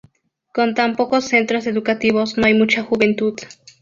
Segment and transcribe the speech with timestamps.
[0.51, 3.35] Con tan pocos centros educativos no hay mucha juventud.